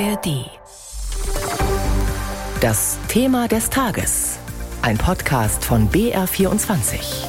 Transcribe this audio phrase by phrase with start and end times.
[0.00, 0.50] ARD.
[2.60, 4.38] Das Thema des Tages.
[4.82, 7.26] Ein Podcast von BR24.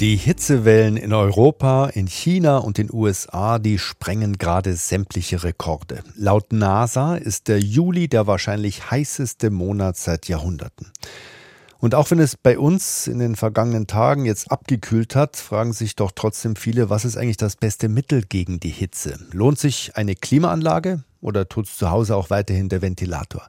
[0.00, 6.02] Die Hitzewellen in Europa, in China und den USA, die sprengen gerade sämtliche Rekorde.
[6.16, 10.90] Laut NASA ist der Juli der wahrscheinlich heißeste Monat seit Jahrhunderten.
[11.82, 15.96] Und auch wenn es bei uns in den vergangenen Tagen jetzt abgekühlt hat, fragen sich
[15.96, 19.18] doch trotzdem viele, was ist eigentlich das beste Mittel gegen die Hitze?
[19.32, 23.48] Lohnt sich eine Klimaanlage oder tut es zu Hause auch weiterhin der Ventilator?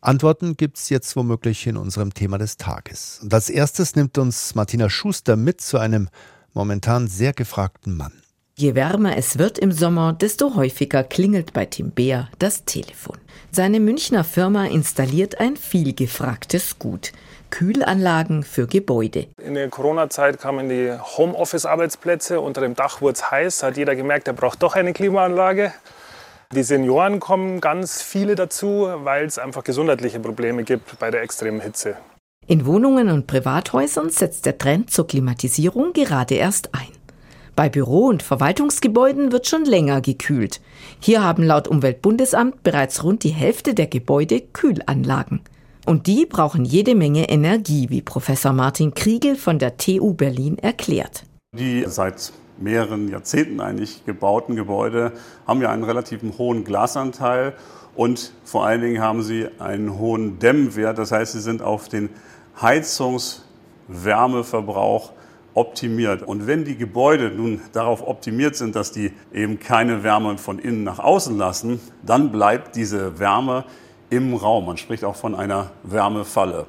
[0.00, 3.20] Antworten gibt es jetzt womöglich in unserem Thema des Tages.
[3.22, 6.08] Und als erstes nimmt uns Martina Schuster mit zu einem
[6.54, 8.22] momentan sehr gefragten Mann.
[8.60, 13.16] Je wärmer es wird im Sommer, desto häufiger klingelt bei Tim Beer das Telefon.
[13.50, 17.12] Seine Münchner Firma installiert ein vielgefragtes Gut.
[17.48, 19.28] Kühlanlagen für Gebäude.
[19.42, 22.42] In der Corona-Zeit kamen die Homeoffice-Arbeitsplätze.
[22.42, 23.62] Unter dem Dach wurde es heiß.
[23.62, 25.72] Hat jeder gemerkt, er braucht doch eine Klimaanlage.
[26.54, 31.62] Die Senioren kommen ganz viele dazu, weil es einfach gesundheitliche Probleme gibt bei der extremen
[31.62, 31.96] Hitze.
[32.46, 36.99] In Wohnungen und Privathäusern setzt der Trend zur Klimatisierung gerade erst ein.
[37.60, 40.62] Bei Büro- und Verwaltungsgebäuden wird schon länger gekühlt.
[40.98, 45.42] Hier haben laut Umweltbundesamt bereits rund die Hälfte der Gebäude Kühlanlagen.
[45.84, 51.24] Und die brauchen jede Menge Energie, wie Professor Martin Kriegel von der TU Berlin erklärt.
[51.54, 55.12] Die seit mehreren Jahrzehnten eigentlich gebauten Gebäude
[55.46, 57.52] haben ja einen relativ hohen Glasanteil
[57.94, 60.96] und vor allen Dingen haben sie einen hohen Dämmwert.
[60.96, 62.08] Das heißt, sie sind auf den
[62.58, 65.12] Heizungswärmeverbrauch
[65.60, 66.22] optimiert.
[66.22, 70.84] Und wenn die Gebäude nun darauf optimiert sind, dass die eben keine Wärme von innen
[70.84, 73.66] nach außen lassen, dann bleibt diese Wärme
[74.08, 74.64] im Raum.
[74.66, 76.66] Man spricht auch von einer Wärmefalle.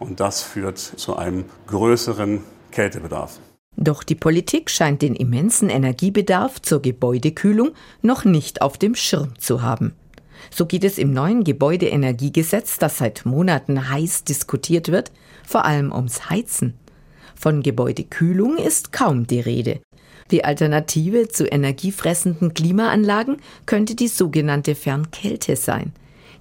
[0.00, 2.40] Und das führt zu einem größeren
[2.72, 3.38] Kältebedarf.
[3.76, 7.70] Doch die Politik scheint den immensen Energiebedarf zur Gebäudekühlung
[8.02, 9.94] noch nicht auf dem Schirm zu haben.
[10.50, 15.12] So geht es im neuen Gebäudeenergiegesetz, das seit Monaten heiß diskutiert wird,
[15.46, 16.74] vor allem ums Heizen.
[17.34, 19.80] Von Gebäudekühlung ist kaum die Rede.
[20.30, 25.92] Die Alternative zu energiefressenden Klimaanlagen könnte die sogenannte Fernkälte sein.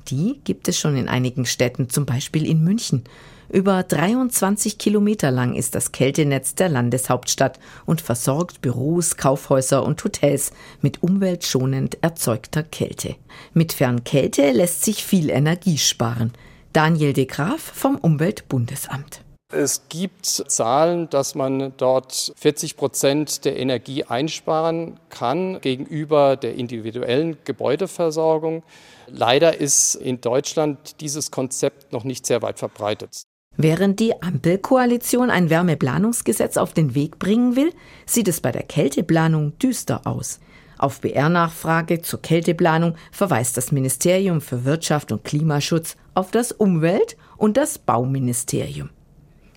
[0.08, 3.04] Die gibt es schon in einigen Städten, zum Beispiel in München.
[3.52, 10.54] Über 23 Kilometer lang ist das Kältenetz der Landeshauptstadt und versorgt Büros, Kaufhäuser und Hotels
[10.82, 13.16] mit umweltschonend erzeugter Kälte.
[13.54, 16.32] Mit Fernkälte lässt sich viel Energie sparen.
[16.72, 19.22] Daniel de Graaf vom Umweltbundesamt.
[19.54, 27.38] Es gibt Zahlen, dass man dort 40 Prozent der Energie einsparen kann gegenüber der individuellen
[27.44, 28.64] Gebäudeversorgung.
[29.08, 33.24] Leider ist in Deutschland dieses Konzept noch nicht sehr weit verbreitet.
[33.58, 37.74] Während die Ampelkoalition ein Wärmeplanungsgesetz auf den Weg bringen will,
[38.06, 40.40] sieht es bei der Kälteplanung düster aus.
[40.78, 47.58] Auf BR-Nachfrage zur Kälteplanung verweist das Ministerium für Wirtschaft und Klimaschutz auf das Umwelt- und
[47.58, 48.90] das Bauministerium.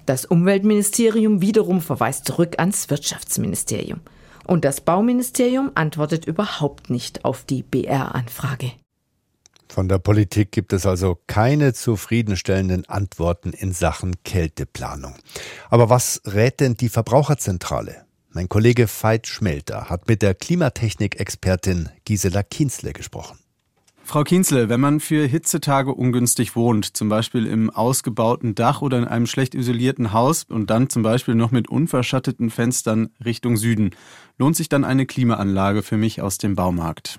[0.07, 4.01] Das Umweltministerium wiederum verweist zurück ans Wirtschaftsministerium.
[4.47, 8.73] Und das Bauministerium antwortet überhaupt nicht auf die BR-Anfrage.
[9.69, 15.15] Von der Politik gibt es also keine zufriedenstellenden Antworten in Sachen Kälteplanung.
[15.71, 18.05] Aber was rät denn die Verbraucherzentrale?
[18.31, 23.39] Mein Kollege Veit Schmelter hat mit der Klimatechnik-Expertin Gisela Kienzle gesprochen.
[24.07, 29.07] Frau Kienzle, wenn man für Hitzetage ungünstig wohnt, zum Beispiel im ausgebauten Dach oder in
[29.07, 33.91] einem schlecht isolierten Haus und dann zum Beispiel noch mit unverschatteten Fenstern Richtung Süden,
[34.39, 37.19] lohnt sich dann eine Klimaanlage für mich aus dem Baumarkt?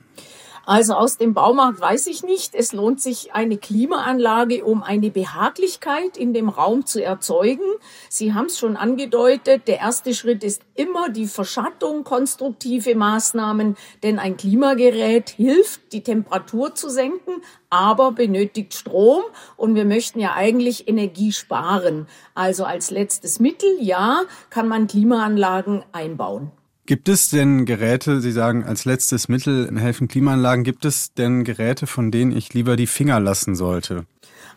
[0.65, 2.55] Also aus dem Baumarkt weiß ich nicht.
[2.55, 7.65] Es lohnt sich eine Klimaanlage, um eine Behaglichkeit in dem Raum zu erzeugen.
[8.09, 9.67] Sie haben es schon angedeutet.
[9.67, 16.73] Der erste Schritt ist immer die Verschattung, konstruktive Maßnahmen, denn ein Klimagerät hilft, die Temperatur
[16.73, 19.21] zu senken, aber benötigt Strom
[19.57, 22.07] und wir möchten ja eigentlich Energie sparen.
[22.33, 26.51] Also als letztes Mittel, ja, kann man Klimaanlagen einbauen.
[26.87, 31.87] Gibt es denn Geräte, Sie sagen als letztes Mittel helfen Klimaanlagen, gibt es denn Geräte,
[31.87, 34.05] von denen ich lieber die Finger lassen sollte?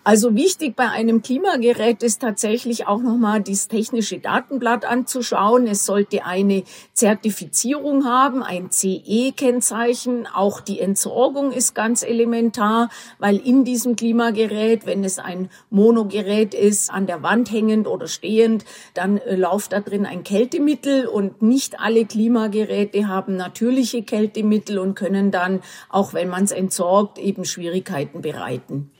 [0.08, 5.66] Also wichtig bei einem Klimagerät ist tatsächlich auch nochmal das technische Datenblatt anzuschauen.
[5.66, 6.62] Es sollte eine
[6.94, 10.26] Zertifizierung haben, ein CE-Kennzeichen.
[10.26, 12.88] Auch die Entsorgung ist ganz elementar,
[13.18, 18.64] weil in diesem Klimagerät, wenn es ein Monogerät ist, an der Wand hängend oder stehend,
[18.94, 24.94] dann äh, läuft da drin ein Kältemittel und nicht alle Klimageräte haben natürliche Kältemittel und
[24.94, 25.60] können dann,
[25.90, 28.90] auch wenn man es entsorgt, eben Schwierigkeiten bereiten.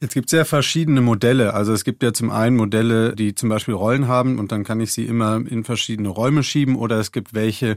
[0.00, 1.54] Jetzt gibt es ja verschiedene Modelle.
[1.54, 4.80] Also es gibt ja zum einen Modelle, die zum Beispiel Rollen haben und dann kann
[4.80, 7.76] ich sie immer in verschiedene Räume schieben oder es gibt welche,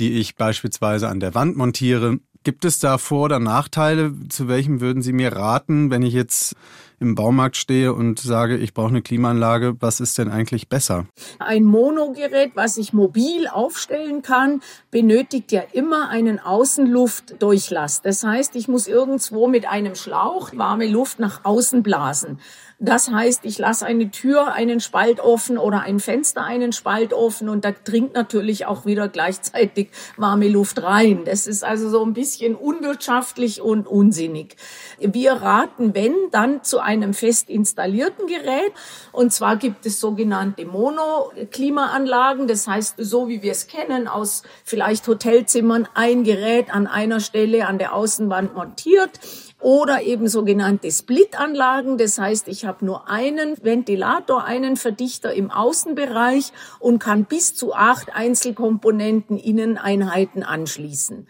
[0.00, 2.18] die ich beispielsweise an der Wand montiere.
[2.44, 4.14] Gibt es da Vor- oder Nachteile?
[4.28, 6.54] Zu welchem würden Sie mir raten, wenn ich jetzt
[6.98, 11.06] im Baumarkt stehe und sage, ich brauche eine Klimaanlage, was ist denn eigentlich besser?
[11.38, 18.02] Ein Monogerät, was ich mobil aufstellen kann, benötigt ja immer einen Außenluftdurchlass.
[18.02, 22.38] Das heißt, ich muss irgendwo mit einem Schlauch warme Luft nach außen blasen.
[22.78, 27.48] Das heißt, ich lasse eine Tür einen Spalt offen oder ein Fenster einen Spalt offen
[27.48, 29.88] und da dringt natürlich auch wieder gleichzeitig
[30.18, 31.24] warme Luft rein.
[31.24, 34.56] Das ist also so ein bisschen unwirtschaftlich und unsinnig.
[34.98, 38.72] Wir raten, wenn, dann zu einem fest installierten Gerät.
[39.12, 42.46] Und zwar gibt es sogenannte Monoklimaanlagen.
[42.46, 47.66] Das heißt, so wie wir es kennen aus vielleicht Hotelzimmern, ein Gerät an einer Stelle
[47.66, 49.20] an der Außenwand montiert
[49.60, 51.98] oder eben sogenannte Splitanlagen.
[51.98, 57.74] Das heißt, ich habe nur einen Ventilator, einen Verdichter im Außenbereich und kann bis zu
[57.74, 61.26] acht Einzelkomponenten Inneneinheiten anschließen.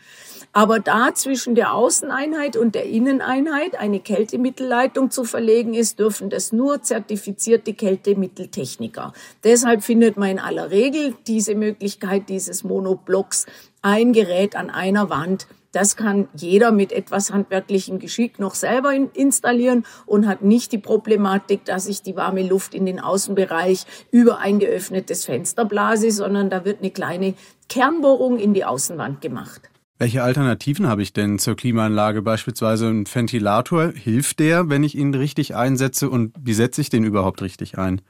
[0.56, 6.50] Aber da zwischen der Außeneinheit und der Inneneinheit eine Kältemittelleitung zu verlegen ist, dürfen das
[6.50, 9.12] nur zertifizierte Kältemitteltechniker.
[9.44, 13.44] Deshalb findet man in aller Regel diese Möglichkeit dieses Monoblocks
[13.82, 19.85] ein Gerät an einer Wand das kann jeder mit etwas handwerklichem Geschick noch selber installieren
[20.06, 24.58] und hat nicht die Problematik, dass ich die warme Luft in den Außenbereich über ein
[24.58, 27.35] geöffnetes Fenster blase, sondern da wird eine kleine
[27.69, 29.69] Kernbohrung in die Außenwand gemacht.
[29.98, 32.20] Welche Alternativen habe ich denn zur Klimaanlage?
[32.20, 33.93] Beispielsweise ein Ventilator.
[33.93, 36.10] Hilft der, wenn ich ihn richtig einsetze?
[36.10, 38.02] Und wie setze ich den überhaupt richtig ein?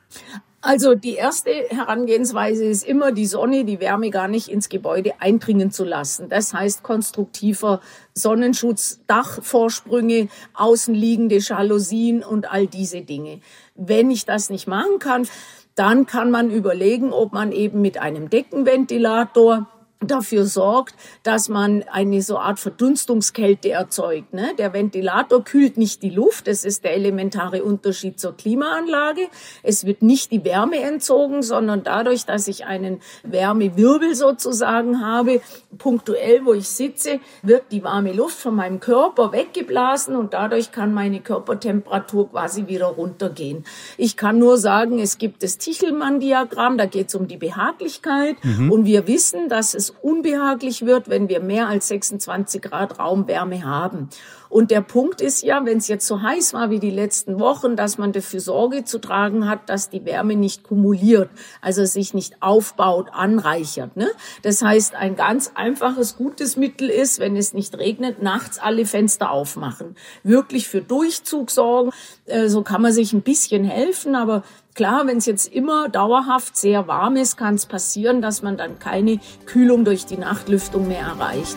[0.62, 5.70] Also die erste Herangehensweise ist immer, die Sonne, die Wärme gar nicht ins Gebäude eindringen
[5.70, 6.28] zu lassen.
[6.28, 7.80] Das heißt konstruktiver
[8.14, 13.38] Sonnenschutz, Dachvorsprünge, außenliegende Jalousien und all diese Dinge.
[13.76, 15.28] Wenn ich das nicht machen kann,
[15.76, 19.68] dann kann man überlegen, ob man eben mit einem Deckenventilator
[20.00, 24.34] dafür sorgt, dass man eine so Art Verdunstungskälte erzeugt.
[24.34, 24.52] Ne?
[24.58, 29.22] Der Ventilator kühlt nicht die Luft, das ist der elementare Unterschied zur Klimaanlage.
[29.62, 35.40] Es wird nicht die Wärme entzogen, sondern dadurch, dass ich einen Wärmewirbel sozusagen habe,
[35.78, 40.92] punktuell, wo ich sitze, wird die warme Luft von meinem Körper weggeblasen und dadurch kann
[40.92, 43.64] meine Körpertemperatur quasi wieder runtergehen.
[43.96, 48.70] Ich kann nur sagen, es gibt das Tichelmann-Diagramm, da geht es um die Behaglichkeit mhm.
[48.70, 54.08] und wir wissen, dass es unbehaglich wird, wenn wir mehr als 26 Grad Raumwärme haben.
[54.48, 57.76] Und der Punkt ist ja, wenn es jetzt so heiß war wie die letzten Wochen,
[57.76, 62.42] dass man dafür Sorge zu tragen hat, dass die Wärme nicht kumuliert, also sich nicht
[62.42, 63.96] aufbaut, anreichert.
[63.96, 64.08] Ne?
[64.42, 69.30] Das heißt, ein ganz einfaches, gutes Mittel ist, wenn es nicht regnet, nachts alle Fenster
[69.30, 69.96] aufmachen.
[70.22, 71.90] Wirklich für Durchzug sorgen.
[72.26, 74.42] Äh, so kann man sich ein bisschen helfen, aber
[74.76, 78.78] Klar, wenn es jetzt immer dauerhaft sehr warm ist, kann es passieren, dass man dann
[78.78, 81.56] keine Kühlung durch die Nachtlüftung mehr erreicht.